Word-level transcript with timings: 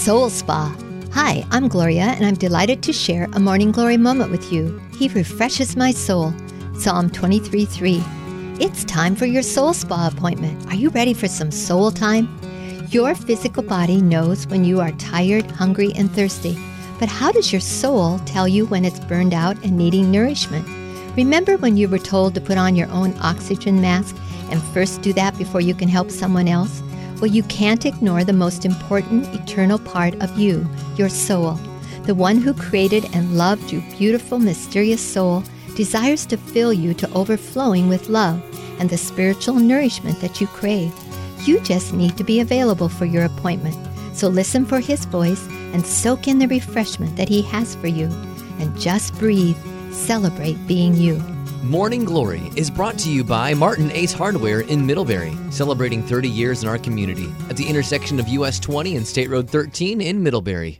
Soul 0.00 0.30
Spa. 0.30 0.74
Hi, 1.12 1.44
I'm 1.50 1.68
Gloria, 1.68 2.14
and 2.16 2.24
I'm 2.24 2.34
delighted 2.34 2.82
to 2.84 2.90
share 2.90 3.28
a 3.34 3.38
morning 3.38 3.70
glory 3.70 3.98
moment 3.98 4.30
with 4.30 4.50
you. 4.50 4.80
He 4.96 5.08
refreshes 5.08 5.76
my 5.76 5.90
soul. 5.90 6.32
Psalm 6.72 7.10
23 7.10 7.66
3. 7.66 8.02
It's 8.58 8.82
time 8.84 9.14
for 9.14 9.26
your 9.26 9.42
soul 9.42 9.74
spa 9.74 10.08
appointment. 10.10 10.66
Are 10.68 10.74
you 10.74 10.88
ready 10.88 11.12
for 11.12 11.28
some 11.28 11.50
soul 11.50 11.90
time? 11.90 12.34
Your 12.88 13.14
physical 13.14 13.62
body 13.62 14.00
knows 14.00 14.46
when 14.46 14.64
you 14.64 14.80
are 14.80 14.92
tired, 14.92 15.50
hungry, 15.50 15.92
and 15.94 16.10
thirsty. 16.10 16.58
But 16.98 17.10
how 17.10 17.30
does 17.30 17.52
your 17.52 17.60
soul 17.60 18.20
tell 18.20 18.48
you 18.48 18.64
when 18.64 18.86
it's 18.86 19.00
burned 19.00 19.34
out 19.34 19.62
and 19.62 19.76
needing 19.76 20.10
nourishment? 20.10 20.66
Remember 21.14 21.58
when 21.58 21.76
you 21.76 21.90
were 21.90 21.98
told 21.98 22.34
to 22.36 22.40
put 22.40 22.56
on 22.56 22.74
your 22.74 22.88
own 22.88 23.14
oxygen 23.20 23.82
mask 23.82 24.16
and 24.50 24.62
first 24.72 25.02
do 25.02 25.12
that 25.12 25.36
before 25.36 25.60
you 25.60 25.74
can 25.74 25.90
help 25.90 26.10
someone 26.10 26.48
else? 26.48 26.80
Well, 27.20 27.30
you 27.30 27.42
can't 27.44 27.84
ignore 27.84 28.24
the 28.24 28.32
most 28.32 28.64
important 28.64 29.28
eternal 29.34 29.78
part 29.78 30.14
of 30.22 30.38
you, 30.38 30.66
your 30.96 31.10
soul. 31.10 31.60
The 32.04 32.14
one 32.14 32.38
who 32.38 32.54
created 32.54 33.14
and 33.14 33.36
loved 33.36 33.70
your 33.70 33.82
beautiful, 33.98 34.38
mysterious 34.38 35.02
soul 35.02 35.44
desires 35.76 36.24
to 36.26 36.38
fill 36.38 36.72
you 36.72 36.94
to 36.94 37.12
overflowing 37.12 37.88
with 37.90 38.08
love 38.08 38.42
and 38.80 38.88
the 38.88 38.96
spiritual 38.96 39.56
nourishment 39.56 40.18
that 40.20 40.40
you 40.40 40.46
crave. 40.46 40.94
You 41.46 41.60
just 41.60 41.92
need 41.92 42.16
to 42.16 42.24
be 42.24 42.40
available 42.40 42.88
for 42.88 43.04
your 43.04 43.26
appointment. 43.26 43.76
So 44.16 44.28
listen 44.28 44.64
for 44.64 44.80
his 44.80 45.04
voice 45.04 45.46
and 45.74 45.86
soak 45.86 46.26
in 46.26 46.38
the 46.38 46.48
refreshment 46.48 47.16
that 47.16 47.28
he 47.28 47.42
has 47.42 47.74
for 47.74 47.86
you. 47.86 48.06
And 48.58 48.78
just 48.80 49.14
breathe. 49.18 49.58
Celebrate 49.92 50.66
being 50.66 50.96
you. 50.96 51.22
Morning 51.62 52.06
Glory 52.06 52.50
is 52.56 52.70
brought 52.70 52.98
to 53.00 53.10
you 53.12 53.22
by 53.22 53.52
Martin 53.52 53.92
Ace 53.92 54.14
Hardware 54.14 54.60
in 54.60 54.86
Middlebury, 54.86 55.36
celebrating 55.50 56.02
30 56.02 56.26
years 56.26 56.62
in 56.62 56.70
our 56.70 56.78
community 56.78 57.30
at 57.50 57.56
the 57.58 57.68
intersection 57.68 58.18
of 58.18 58.26
US 58.28 58.58
20 58.58 58.96
and 58.96 59.06
State 59.06 59.28
Road 59.28 59.50
13 59.50 60.00
in 60.00 60.22
Middlebury. 60.22 60.78